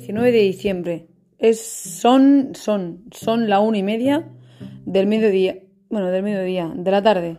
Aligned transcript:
19 0.00 0.32
de 0.32 0.38
diciembre. 0.38 1.06
Es, 1.38 1.60
son, 1.60 2.52
son, 2.54 3.04
son 3.12 3.50
la 3.50 3.60
una 3.60 3.76
y 3.76 3.82
media 3.82 4.30
del 4.86 5.06
mediodía. 5.06 5.58
Bueno, 5.90 6.08
del 6.08 6.22
mediodía, 6.22 6.72
de 6.74 6.90
la 6.90 7.02
tarde. 7.02 7.38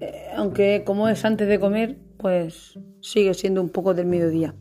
Eh, 0.00 0.28
aunque 0.34 0.82
como 0.86 1.08
es 1.08 1.22
antes 1.26 1.46
de 1.46 1.60
comer, 1.60 1.98
pues 2.16 2.78
sigue 3.02 3.34
siendo 3.34 3.60
un 3.60 3.68
poco 3.68 3.92
del 3.92 4.06
mediodía. 4.06 4.54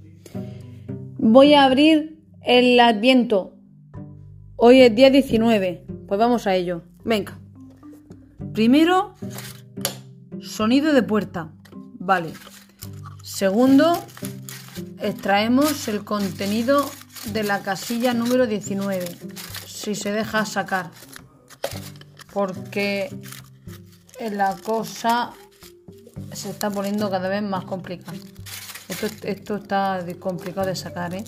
Voy 1.17 1.53
a 1.53 1.63
abrir 1.63 2.19
el 2.43 2.77
adviento. 2.77 3.55
Hoy 4.57 4.81
es 4.81 4.93
día 4.93 5.09
19. 5.09 5.85
Pues 6.09 6.19
vamos 6.19 6.45
a 6.45 6.55
ello. 6.55 6.83
Venga. 7.05 7.39
Primero, 8.53 9.15
sonido 10.41 10.91
de 10.91 11.03
puerta. 11.03 11.53
Vale. 11.99 12.31
Segundo, 13.23 13.93
extraemos 14.99 15.87
el 15.87 16.03
contenido 16.03 16.83
de 17.33 17.43
la 17.43 17.61
casilla 17.61 18.13
número 18.13 18.47
19. 18.47 19.05
Si 19.65 19.95
se 19.95 20.11
deja 20.11 20.45
sacar. 20.45 20.91
Porque 22.33 23.09
la 24.31 24.55
cosa 24.57 25.31
se 26.33 26.49
está 26.49 26.69
poniendo 26.69 27.09
cada 27.09 27.29
vez 27.29 27.41
más 27.41 27.65
complicada. 27.65 28.17
Esto, 28.87 29.07
esto 29.23 29.55
está 29.57 30.03
complicado 30.19 30.67
de 30.67 30.75
sacar, 30.75 31.13
¿eh? 31.13 31.23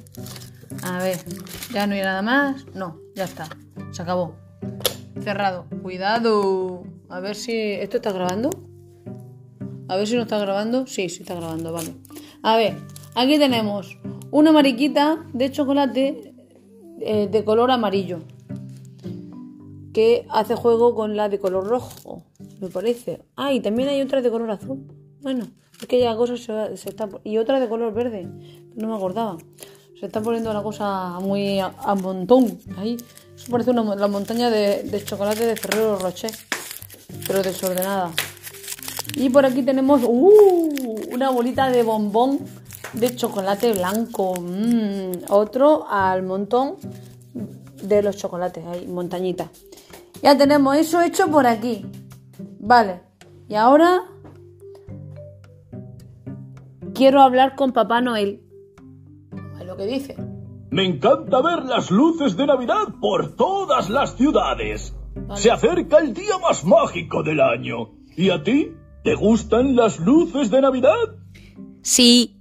A 0.83 0.97
ver, 0.97 1.19
ya 1.73 1.85
no 1.87 1.93
hay 1.93 2.01
nada 2.01 2.21
más. 2.21 2.65
No, 2.73 2.97
ya 3.15 3.25
está. 3.25 3.47
Se 3.91 4.01
acabó. 4.01 4.35
Cerrado. 5.23 5.65
Cuidado. 5.81 6.83
A 7.09 7.19
ver 7.19 7.35
si... 7.35 7.53
¿Esto 7.53 7.97
está 7.97 8.11
grabando? 8.11 8.49
A 9.87 9.95
ver 9.95 10.07
si 10.07 10.15
no 10.15 10.23
está 10.23 10.39
grabando. 10.39 10.87
Sí, 10.87 11.09
sí 11.09 11.21
está 11.21 11.35
grabando, 11.35 11.71
vale. 11.73 11.93
A 12.41 12.55
ver, 12.55 12.77
aquí 13.15 13.37
tenemos 13.37 13.97
una 14.31 14.51
mariquita 14.51 15.25
de 15.33 15.51
chocolate 15.51 16.33
eh, 16.99 17.27
de 17.29 17.43
color 17.43 17.69
amarillo. 17.71 18.19
Que 19.93 20.25
hace 20.29 20.55
juego 20.55 20.95
con 20.95 21.17
la 21.17 21.27
de 21.27 21.37
color 21.37 21.67
rojo, 21.67 22.23
me 22.61 22.69
parece. 22.69 23.21
Ah, 23.35 23.51
y 23.51 23.59
también 23.59 23.89
hay 23.89 24.01
otra 24.01 24.21
de 24.21 24.31
color 24.31 24.49
azul. 24.49 24.87
Bueno, 25.21 25.47
es 25.79 25.85
que 25.85 25.99
ya 25.99 26.15
cosa 26.15 26.37
se, 26.37 26.77
se. 26.77 26.95
Y 27.25 27.37
otra 27.37 27.59
de 27.59 27.67
color 27.67 27.93
verde. 27.93 28.27
No 28.75 28.87
me 28.87 28.95
acordaba. 28.95 29.37
Se 29.99 30.05
está 30.05 30.21
poniendo 30.21 30.53
la 30.53 30.63
cosa 30.63 31.19
muy 31.19 31.59
a, 31.59 31.95
montón. 31.95 32.57
Ahí. 32.77 32.95
Eso 33.35 33.51
parece 33.51 33.71
una, 33.71 33.95
la 33.95 34.07
montaña 34.07 34.49
de, 34.49 35.03
chocolate 35.03 35.45
de 35.45 35.57
Ferrero 35.57 35.97
Rocher. 35.97 36.31
Pero 37.27 37.43
desordenada. 37.43 38.11
Y 39.15 39.29
por 39.29 39.45
aquí 39.45 39.61
tenemos 39.61 40.01
uh, 40.05 41.01
una 41.11 41.31
bolita 41.31 41.69
de 41.69 41.83
bombón 41.83 42.39
de 42.93 43.15
chocolate 43.15 43.73
blanco. 43.73 44.33
Mm, 44.39 45.29
otro 45.29 45.85
al 45.89 46.23
montón 46.23 46.75
de 47.81 48.01
los 48.03 48.17
chocolates. 48.17 48.65
Ahí, 48.65 48.87
montañita. 48.87 49.49
Ya 50.21 50.37
tenemos 50.37 50.75
eso 50.77 51.01
hecho 51.01 51.29
por 51.29 51.47
aquí. 51.47 51.85
Vale. 52.59 53.01
Y 53.47 53.55
ahora 53.55 54.03
quiero 56.93 57.21
hablar 57.21 57.55
con 57.55 57.71
Papá 57.71 58.01
Noel 58.01 58.41
que 59.77 59.85
dice. 59.85 60.15
Me 60.69 60.85
encanta 60.85 61.41
ver 61.41 61.65
las 61.65 61.91
luces 61.91 62.37
de 62.37 62.47
Navidad 62.47 62.95
por 63.01 63.35
todas 63.35 63.89
las 63.89 64.15
ciudades. 64.15 64.95
Se 65.35 65.51
acerca 65.51 65.97
el 65.97 66.13
día 66.13 66.37
más 66.41 66.63
mágico 66.63 67.23
del 67.23 67.41
año. 67.41 67.91
¿Y 68.15 68.29
a 68.29 68.43
ti? 68.43 68.73
¿Te 69.03 69.15
gustan 69.15 69.75
las 69.75 69.99
luces 69.99 70.49
de 70.51 70.61
Navidad? 70.61 70.95
Sí. 71.81 72.40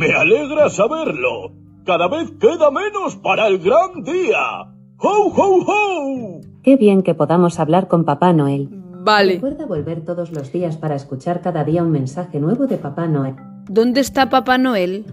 Me 0.00 0.14
alegra 0.14 0.70
saberlo. 0.70 1.52
Cada 1.84 2.08
vez 2.08 2.30
queda 2.40 2.70
menos 2.70 3.16
para 3.16 3.48
el 3.48 3.58
gran 3.58 4.02
día. 4.02 4.62
¡Ho, 4.96 5.28
ho, 5.28 5.58
ho! 5.66 6.40
Qué 6.62 6.78
bien 6.78 7.02
que 7.02 7.14
podamos 7.14 7.60
hablar 7.60 7.86
con 7.86 8.06
Papá 8.06 8.32
Noel. 8.32 8.70
Vale. 8.70 9.34
Recuerda 9.34 9.66
volver 9.66 10.02
todos 10.02 10.32
los 10.32 10.50
días 10.52 10.78
para 10.78 10.94
escuchar 10.94 11.42
cada 11.42 11.64
día 11.64 11.82
un 11.82 11.90
mensaje 11.90 12.40
nuevo 12.40 12.66
de 12.66 12.78
Papá 12.78 13.08
Noel. 13.08 13.36
¿Dónde 13.68 14.00
está 14.00 14.30
Papá 14.30 14.56
Noel? 14.56 15.04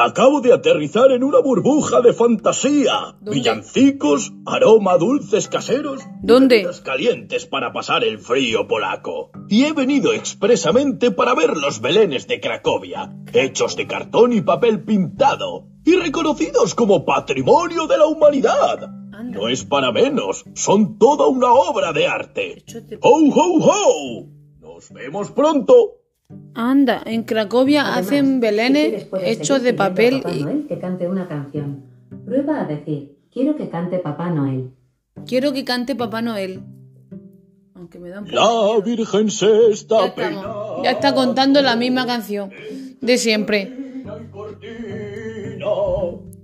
Acabo 0.00 0.40
de 0.40 0.52
aterrizar 0.52 1.10
en 1.10 1.24
una 1.24 1.40
burbuja 1.40 2.00
de 2.00 2.12
fantasía. 2.12 3.16
Villancicos, 3.20 4.32
aroma 4.46 4.96
dulces 4.96 5.48
caseros. 5.48 6.02
¿Dónde? 6.22 6.64
calientes 6.84 7.46
para 7.46 7.72
pasar 7.72 8.04
el 8.04 8.20
frío 8.20 8.68
polaco. 8.68 9.32
Y 9.48 9.64
he 9.64 9.72
venido 9.72 10.12
expresamente 10.12 11.10
para 11.10 11.34
ver 11.34 11.56
los 11.56 11.80
belenes 11.80 12.28
de 12.28 12.40
Cracovia, 12.40 13.12
hechos 13.32 13.74
de 13.74 13.88
cartón 13.88 14.32
y 14.32 14.40
papel 14.40 14.84
pintado, 14.84 15.66
y 15.84 15.96
reconocidos 15.96 16.76
como 16.76 17.04
patrimonio 17.04 17.88
de 17.88 17.98
la 17.98 18.06
humanidad. 18.06 18.88
No 19.24 19.48
es 19.48 19.64
para 19.64 19.90
menos, 19.90 20.44
son 20.54 20.96
toda 21.00 21.26
una 21.26 21.52
obra 21.52 21.92
de 21.92 22.06
arte. 22.06 22.62
¡Ho, 23.00 23.18
ho, 23.34 23.58
ho! 23.64 24.26
Nos 24.60 24.92
vemos 24.92 25.32
pronto. 25.32 25.97
Anda, 26.54 27.02
en 27.06 27.22
Cracovia 27.22 27.94
hacen 27.94 28.40
belenes 28.40 29.06
hechos 29.22 29.62
de 29.62 29.72
papel 29.72 30.20
Papá 30.20 30.34
Noel 30.34 30.66
que 30.66 30.78
cante 30.78 31.08
una 31.08 31.26
canción. 31.26 31.84
Prueba 32.26 32.60
a 32.60 32.64
decir, 32.64 33.16
quiero 33.32 33.56
que 33.56 33.68
cante 33.70 33.98
Papá 33.98 34.28
Noel. 34.30 34.74
Quiero 35.24 35.52
que 35.52 35.64
cante 35.64 35.94
Papá 35.94 36.20
Noel. 36.20 36.62
Aunque 37.74 37.98
me 37.98 38.10
da 38.10 38.20
un 38.20 38.30
La 38.34 38.78
Virgen 38.84 39.30
se 39.30 39.70
está 39.70 40.14
ya, 40.14 40.82
ya 40.82 40.90
está 40.90 41.14
contando 41.14 41.62
la 41.62 41.76
misma 41.76 42.04
canción 42.06 42.50
de 43.00 43.18
siempre. 43.18 43.72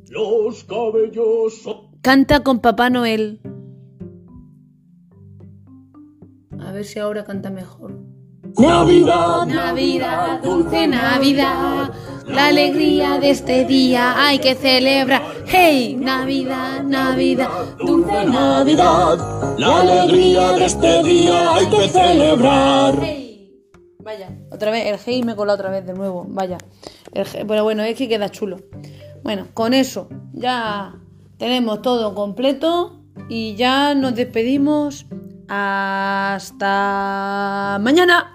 Los 0.09 0.65
cabellos 0.65 1.69
Canta 2.01 2.41
con 2.41 2.61
Papá 2.61 2.89
Noel. 2.89 3.41
A 6.61 6.73
ver 6.73 6.85
si 6.85 7.01
ahora 7.01 7.25
canta 7.25 7.51
mejor. 7.51 8.04
Navidad, 8.57 9.47
Navidad, 9.47 10.41
dulce 10.41 10.87
Navidad, 10.87 11.93
la 12.27 12.47
alegría 12.47 13.19
de 13.19 13.31
este 13.31 13.65
día 13.65 14.15
hay 14.17 14.39
que 14.39 14.55
celebrar. 14.55 15.23
Hey, 15.47 15.97
Navidad, 15.99 16.85
Navidad, 16.85 17.77
dulce 17.85 18.25
Navidad, 18.25 19.59
la 19.59 19.81
alegría 19.81 20.53
de 20.53 20.67
este 20.67 21.03
día 21.03 21.55
hay 21.55 21.67
que 21.67 21.89
celebrar. 21.89 22.95
Hey. 23.03 23.51
Vaya, 23.99 24.31
otra 24.53 24.71
vez, 24.71 24.87
el 24.87 25.01
hey 25.05 25.25
me 25.25 25.35
cola 25.35 25.55
otra 25.55 25.71
vez 25.71 25.85
de 25.85 25.95
nuevo, 25.95 26.25
vaya. 26.29 26.59
pero 27.13 27.65
bueno, 27.65 27.83
es 27.83 27.97
que 27.97 28.09
queda 28.09 28.29
chulo. 28.29 28.59
Bueno, 29.25 29.49
con 29.53 29.75
eso 29.75 30.09
ya 30.33 30.95
tenemos 31.39 31.83
todo 31.83 32.15
completo 32.15 33.01
y 33.29 33.57
ya 33.57 33.95
nos 33.95 34.15
despedimos. 34.15 35.07
Hasta 35.47 36.59
mañana. 37.83 38.34